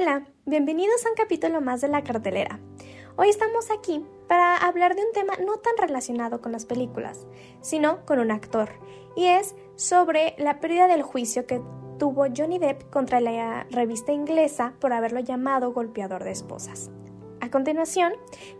[0.00, 2.60] Hola, bienvenidos a un capítulo más de la cartelera.
[3.16, 7.26] Hoy estamos aquí para hablar de un tema no tan relacionado con las películas,
[7.62, 8.68] sino con un actor,
[9.16, 11.60] y es sobre la pérdida del juicio que
[11.98, 16.92] tuvo Johnny Depp contra la revista inglesa por haberlo llamado golpeador de esposas.
[17.40, 18.12] A continuación,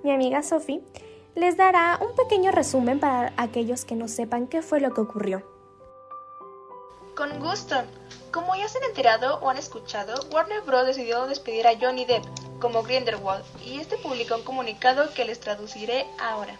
[0.02, 0.82] mi amiga Sophie
[1.36, 5.57] les dará un pequeño resumen para aquellos que no sepan qué fue lo que ocurrió.
[7.14, 7.76] Con gusto.
[8.32, 10.86] Como ya se han enterado o han escuchado, Warner Bros.
[10.86, 12.24] decidió despedir a Johnny Depp
[12.60, 16.58] como Grindelwald y este publicó un comunicado que les traduciré ahora.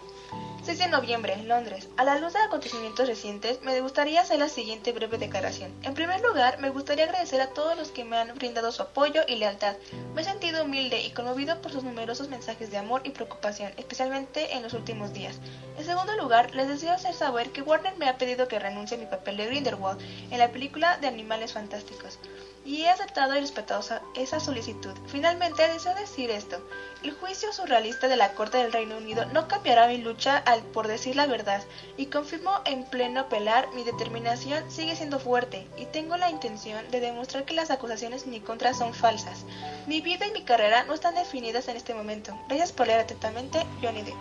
[0.69, 1.89] 6 de noviembre, Londres.
[1.97, 5.73] A la luz de acontecimientos recientes, me gustaría hacer la siguiente breve declaración.
[5.81, 9.23] En primer lugar, me gustaría agradecer a todos los que me han brindado su apoyo
[9.27, 9.77] y lealtad.
[10.13, 14.53] Me he sentido humilde y conmovido por sus numerosos mensajes de amor y preocupación, especialmente
[14.53, 15.39] en los últimos días.
[15.79, 18.99] En segundo lugar, les deseo hacer saber que Warner me ha pedido que renuncie a
[18.99, 22.19] mi papel de Grindelwald en la película de Animales Fantásticos
[22.65, 23.81] y he aceptado y respetado
[24.15, 24.93] esa solicitud.
[25.07, 26.57] Finalmente, deseo decir esto.
[27.03, 30.87] El juicio surrealista de la Corte del Reino Unido no cambiará mi lucha al, por
[30.87, 31.63] decir la verdad
[31.97, 36.99] y confirmo en pleno pelar mi determinación sigue siendo fuerte y tengo la intención de
[36.99, 39.45] demostrar que las acusaciones en mi contra son falsas.
[39.87, 42.37] Mi vida y mi carrera no están definidas en este momento.
[42.47, 44.15] Gracias por leer atentamente, Johnny Depp.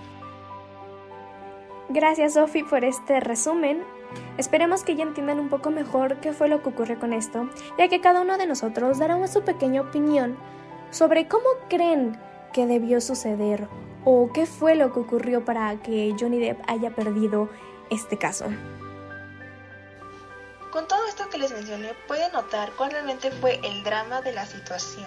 [1.91, 3.98] Gracias Sophie por este resumen.
[4.37, 7.89] Esperemos que ya entiendan un poco mejor qué fue lo que ocurrió con esto, ya
[7.89, 10.37] que cada uno de nosotros dará su pequeña opinión
[10.91, 12.19] sobre cómo creen
[12.53, 13.69] que debió suceder
[14.05, 17.49] o qué fue lo que ocurrió para que Johnny Depp haya perdido
[17.91, 18.47] este caso.
[20.71, 24.47] Con todo esto que les mencioné, pueden notar cuál realmente fue el drama de la
[24.47, 25.07] situación.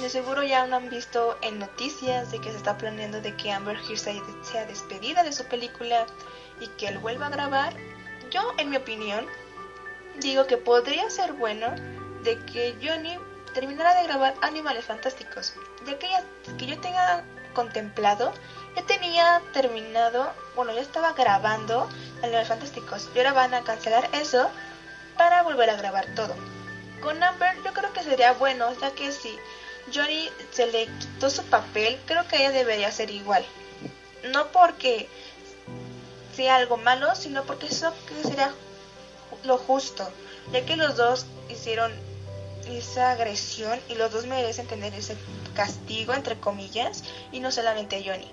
[0.00, 3.52] De seguro ya no han visto en noticias de que se está planeando de que
[3.52, 3.98] Amber Heard
[4.42, 6.06] sea despedida de su película
[6.60, 7.74] y que él vuelva a grabar
[8.34, 9.26] yo, en mi opinión,
[10.18, 11.68] digo que podría ser bueno
[12.24, 13.16] de que Johnny
[13.52, 15.54] terminara de grabar Animales Fantásticos,
[15.86, 16.24] ya que, ya,
[16.58, 17.22] que yo tenga
[17.54, 18.32] contemplado,
[18.74, 21.88] ya tenía terminado, bueno, ya estaba grabando
[22.22, 24.50] Animales Fantásticos, y ahora van a cancelar eso
[25.16, 26.34] para volver a grabar todo.
[27.00, 29.38] Con Amber yo creo que sería bueno, ya que si
[29.92, 33.44] Johnny se le quitó su papel, creo que ella debería ser igual.
[34.32, 35.08] No porque
[36.34, 38.52] sea algo malo, sino porque eso sería
[39.44, 40.08] lo justo,
[40.52, 41.92] ya que los dos hicieron
[42.66, 45.16] esa agresión y los dos merecen tener ese
[45.54, 48.30] castigo, entre comillas, y no solamente Johnny.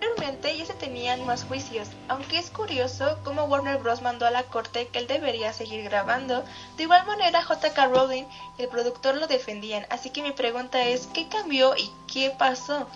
[0.00, 4.00] Realmente ya se tenían más juicios, aunque es curioso cómo Warner Bros.
[4.00, 6.42] mandó a la corte que él debería seguir grabando.
[6.76, 7.86] De igual manera, J.K.
[7.88, 8.24] Rowling
[8.56, 12.88] el productor lo defendían, así que mi pregunta es, ¿qué cambió y qué pasó?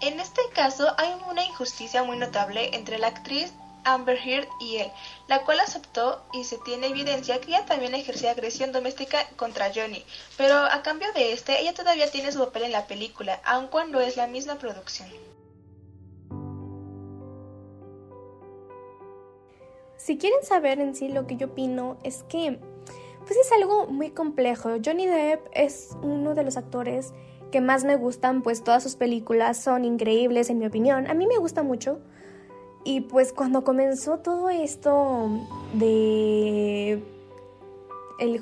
[0.00, 3.52] En este caso hay una injusticia muy notable entre la actriz
[3.84, 4.90] Amber Heard y él,
[5.28, 10.04] la cual aceptó y se tiene evidencia que ella también ejercía agresión doméstica contra Johnny,
[10.36, 14.00] pero a cambio de este, ella todavía tiene su papel en la película, aun cuando
[14.00, 15.08] es la misma producción.
[20.02, 22.58] Si quieren saber en sí lo que yo opino, es que
[23.18, 24.70] pues es algo muy complejo.
[24.82, 27.12] Johnny Depp es uno de los actores
[27.52, 31.06] que más me gustan, pues todas sus películas son increíbles en mi opinión.
[31.06, 32.00] A mí me gusta mucho.
[32.82, 35.28] Y pues cuando comenzó todo esto
[35.74, 37.02] de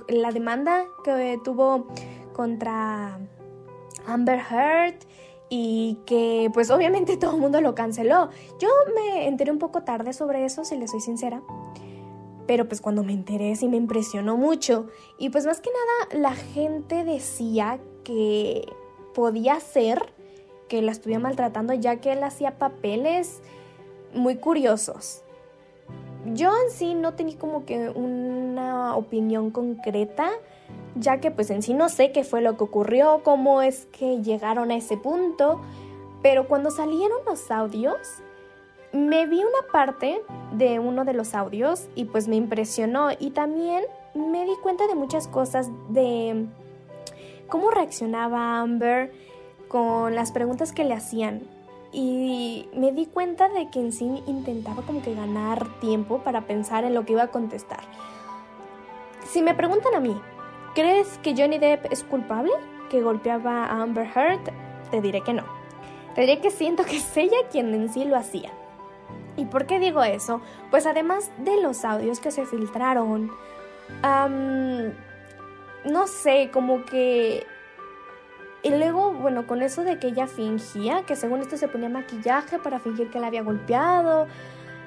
[0.08, 1.88] la demanda que tuvo
[2.34, 3.18] contra
[4.06, 4.94] Amber Heard
[5.50, 8.30] y que pues obviamente todo el mundo lo canceló.
[8.58, 11.42] Yo me enteré un poco tarde sobre eso, si le soy sincera.
[12.46, 14.86] Pero pues cuando me enteré sí me impresionó mucho.
[15.18, 18.66] Y pues más que nada la gente decía que
[19.14, 20.12] podía ser
[20.68, 23.40] que la estuviera maltratando ya que él hacía papeles
[24.14, 25.22] muy curiosos.
[26.26, 30.30] Yo en sí no tenía como que una opinión concreta,
[30.94, 34.20] ya que pues en sí no sé qué fue lo que ocurrió, cómo es que
[34.22, 35.60] llegaron a ese punto,
[36.22, 37.96] pero cuando salieron los audios,
[38.92, 40.22] me vi una parte
[40.52, 43.10] de uno de los audios y pues me impresionó.
[43.18, 43.84] Y también
[44.14, 46.46] me di cuenta de muchas cosas de
[47.48, 49.12] cómo reaccionaba Amber
[49.68, 51.42] con las preguntas que le hacían
[51.92, 56.84] y me di cuenta de que en sí intentaba como que ganar tiempo para pensar
[56.84, 57.80] en lo que iba a contestar.
[59.26, 60.20] Si me preguntan a mí,
[60.74, 62.52] ¿crees que Johnny Depp es culpable
[62.90, 64.52] que golpeaba a Amber Heard?
[64.90, 65.44] Te diré que no.
[66.14, 68.50] Te diré que siento que es ella quien en sí lo hacía.
[69.36, 70.40] ¿Y por qué digo eso?
[70.70, 73.30] Pues además de los audios que se filtraron,
[75.84, 77.46] no sé, como que
[78.62, 82.58] y luego, bueno, con eso de que ella fingía, que según esto se ponía maquillaje
[82.58, 84.26] para fingir que la había golpeado.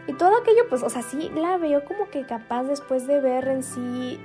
[0.08, 3.48] Y todo aquello, pues, o sea, sí la veo como que capaz después de ver
[3.48, 4.20] en sí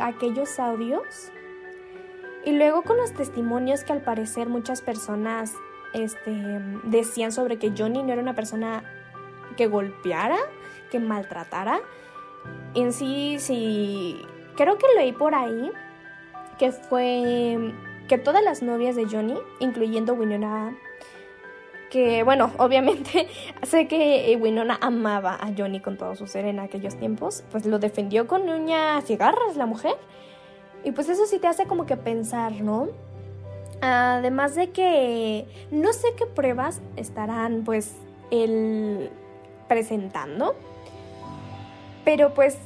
[0.00, 1.30] aquellos audios.
[2.44, 5.54] Y luego con los testimonios que al parecer muchas personas
[5.92, 8.82] este, decían sobre que Johnny no era una persona
[9.56, 10.38] que golpeara,
[10.90, 11.80] que maltratara.
[12.74, 14.20] En sí, sí,
[14.56, 15.70] creo que leí por ahí
[16.58, 17.72] que fue
[18.08, 20.76] que todas las novias de Johnny, incluyendo Winona,
[21.90, 23.28] que bueno, obviamente
[23.62, 27.78] sé que Winona amaba a Johnny con todo su ser en aquellos tiempos, pues lo
[27.78, 29.96] defendió con uñas y garras la mujer.
[30.82, 32.88] Y pues eso sí te hace como que pensar, ¿no?
[33.80, 37.96] Además de que no sé qué pruebas estarán pues
[38.30, 39.10] él
[39.68, 40.54] presentando,
[42.04, 42.58] pero pues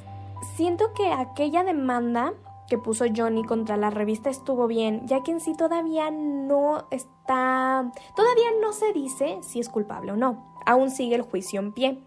[0.57, 2.35] siento que aquella demanda
[2.69, 7.91] que puso Johnny contra la revista estuvo bien, ya que en sí todavía no está,
[8.15, 11.99] todavía no se dice si es culpable o no, aún sigue el juicio en pie.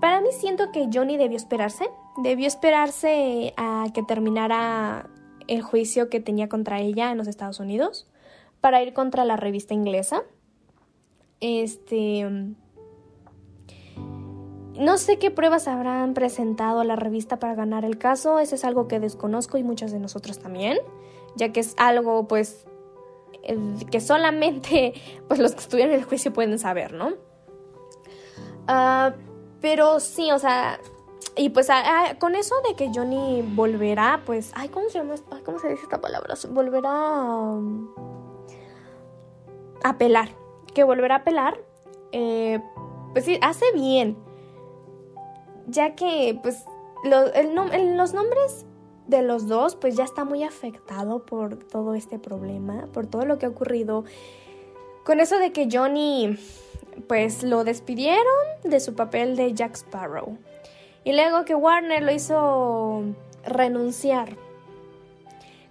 [0.00, 5.08] Para mí siento que Johnny debió esperarse, debió esperarse a que terminara
[5.46, 8.06] el juicio que tenía contra ella en los Estados Unidos
[8.60, 10.22] para ir contra la revista inglesa.
[11.40, 12.26] Este
[14.78, 18.64] no sé qué pruebas habrán presentado a la revista para ganar el caso, eso es
[18.64, 20.78] algo que desconozco y muchos de nosotros también,
[21.34, 22.64] ya que es algo pues
[23.90, 24.94] que solamente
[25.28, 27.14] pues los que estuvieron en el juicio pueden saber, ¿no?
[28.66, 29.14] Ah,
[29.60, 30.78] pero sí, o sea,
[31.36, 31.68] y pues
[32.18, 35.14] con eso de que Johnny volverá, pues, ay, ¿cómo se llama?
[35.44, 36.34] ¿Cómo se dice esta palabra?
[36.50, 36.90] Volverá
[39.82, 40.28] a apelar,
[40.74, 41.58] que volverá a apelar,
[42.12, 42.60] eh,
[43.12, 44.16] pues sí, hace bien,
[45.68, 46.64] ya que pues
[47.04, 48.66] los nombres
[49.06, 53.38] de los dos pues ya está muy afectado por todo este problema, por todo lo
[53.38, 54.04] que ha ocurrido
[55.04, 56.38] con eso de que Johnny
[57.06, 58.24] pues lo despidieron
[58.64, 60.36] de su papel de Jack Sparrow
[61.04, 63.04] y luego que Warner lo hizo
[63.44, 64.36] renunciar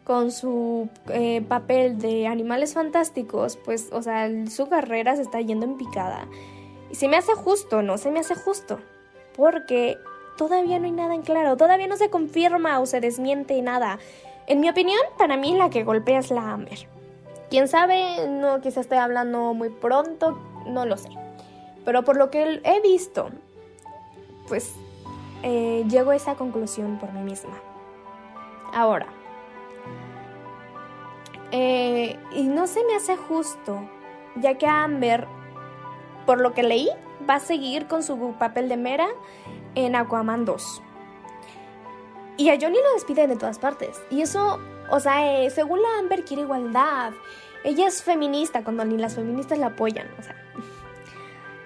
[0.04, 5.66] con su eh, papel de Animales Fantásticos, pues, o sea, su carrera se está yendo
[5.66, 6.30] en picada.
[6.90, 7.98] Y se me hace justo, ¿no?
[7.98, 8.80] Se me hace justo
[9.38, 9.98] porque
[10.36, 14.00] todavía no hay nada en claro, todavía no se confirma o se desmiente nada.
[14.48, 16.88] En mi opinión, para mí la que golpea es la Amber.
[17.50, 21.10] Quién sabe, no quizá esté hablando muy pronto, no lo sé.
[21.86, 23.30] Pero por lo que he visto,
[24.48, 24.74] pues
[25.44, 27.54] eh, llego a esa conclusión por mí misma.
[28.74, 29.08] Ahora,
[31.52, 33.80] eh, y no se me hace justo,
[34.36, 35.28] ya que Amber,
[36.26, 36.90] por lo que leí,
[37.30, 39.08] va a seguir con su papel de Mera
[39.76, 40.82] en Aquaman 2.
[42.38, 44.00] Y a Johnny lo despiden de todas partes.
[44.10, 44.60] Y eso,
[44.92, 47.12] o sea, eh, según la Amber quiere igualdad.
[47.64, 50.36] Ella es feminista cuando ni las feministas la apoyan, o sea.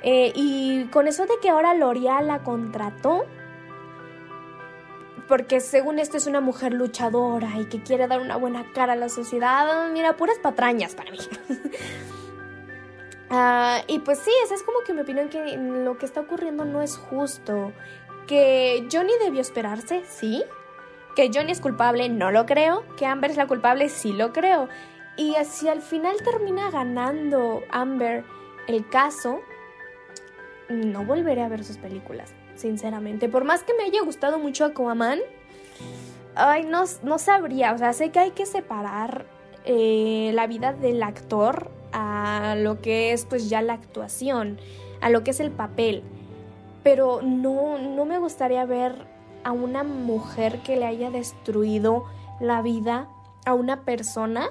[0.03, 3.27] Eh, y con eso de que ahora L'Oreal la contrató,
[5.27, 8.95] porque según esto es una mujer luchadora y que quiere dar una buena cara a
[8.95, 11.19] la sociedad, mira, puras patrañas para mí.
[13.33, 16.65] Ah, y pues sí, esa es como que mi opinión que lo que está ocurriendo
[16.65, 17.71] no es justo.
[18.27, 20.43] Que Johnny debió esperarse, sí.
[21.15, 22.83] Que Johnny es culpable, no lo creo.
[22.97, 24.67] Que Amber es la culpable, sí lo creo.
[25.15, 28.25] Y si al final termina ganando Amber
[28.67, 29.41] el caso,
[30.67, 33.29] no volveré a ver sus películas, sinceramente.
[33.29, 35.19] Por más que me haya gustado mucho Aquaman,
[36.35, 37.73] ay, no, no sabría.
[37.73, 39.25] O sea, sé que hay que separar
[39.63, 44.59] eh, la vida del actor a lo que es pues ya la actuación,
[45.01, 46.03] a lo que es el papel.
[46.83, 49.07] Pero no, no me gustaría ver
[49.43, 52.05] a una mujer que le haya destruido
[52.39, 53.07] la vida
[53.45, 54.49] a una persona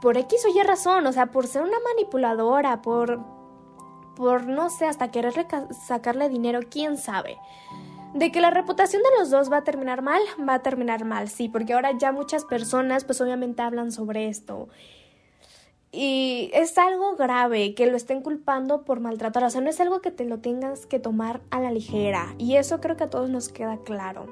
[0.00, 3.20] por X o Y razón, o sea, por ser una manipuladora, por,
[4.16, 5.46] por no sé, hasta querer
[5.86, 7.38] sacarle dinero, quién sabe.
[8.14, 11.28] De que la reputación de los dos va a terminar mal, va a terminar mal,
[11.28, 14.68] sí, porque ahora ya muchas personas pues obviamente hablan sobre esto
[15.94, 19.44] y es algo grave que lo estén culpando por maltratar.
[19.44, 22.34] O sea, no es algo que te lo tengas que tomar a la ligera.
[22.38, 24.26] Y eso creo que a todos nos queda claro.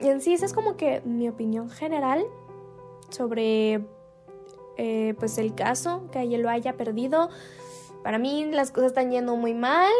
[0.00, 2.24] Y en sí, esa es como que mi opinión general
[3.10, 3.86] sobre
[4.78, 7.30] eh, pues el caso, que ella lo haya perdido.
[8.02, 9.92] Para mí las cosas están yendo muy mal.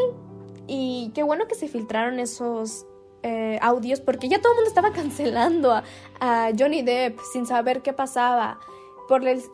[0.67, 2.87] Y qué bueno que se filtraron esos
[3.23, 5.83] eh, audios porque ya todo el mundo estaba cancelando
[6.21, 8.59] a, Johnny Depp sin saber qué pasaba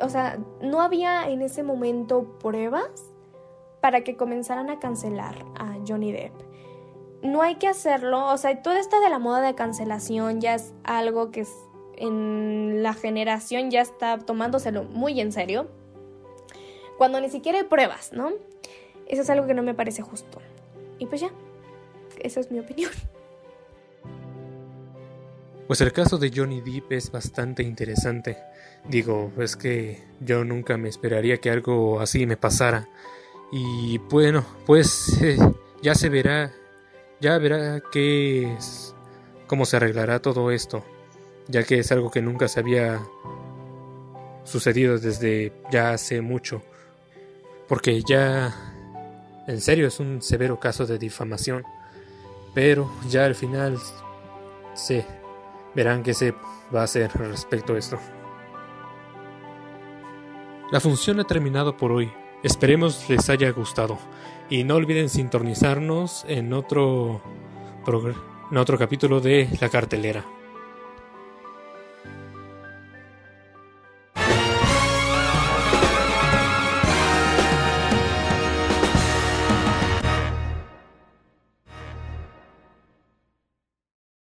[0.00, 2.90] o sea, no había en ese momento pruebas
[3.80, 6.32] para que comenzaran a cancelar a Johnny Depp.
[7.22, 10.72] No hay que hacerlo, o sea, todo esto de la moda de cancelación ya es
[10.84, 11.44] algo que
[11.96, 15.66] en la generación ya está tomándoselo muy en serio,
[16.96, 18.30] cuando ni siquiera hay pruebas, ¿no?
[19.06, 20.38] Eso es algo que no me parece justo.
[20.98, 21.30] Y pues ya,
[22.20, 22.90] esa es mi opinión.
[25.68, 28.38] Pues el caso de Johnny Depp es bastante interesante.
[28.88, 32.88] Digo, es que yo nunca me esperaría que algo así me pasara.
[33.52, 35.36] Y bueno, pues eh,
[35.82, 36.54] ya se verá,
[37.20, 38.94] ya verá qué es,
[39.46, 40.84] cómo se arreglará todo esto,
[41.48, 43.02] ya que es algo que nunca se había
[44.44, 46.62] sucedido desde ya hace mucho.
[47.68, 48.67] Porque ya,
[49.48, 51.64] en serio, es un severo caso de difamación.
[52.54, 53.78] Pero ya al final
[54.74, 55.04] se
[55.74, 56.34] verán qué se
[56.74, 57.98] va a hacer respecto a esto.
[60.70, 62.12] La función ha terminado por hoy.
[62.42, 63.98] Esperemos les haya gustado.
[64.50, 67.22] Y no olviden sintonizarnos en otro,
[68.50, 70.24] en otro capítulo de La Cartelera.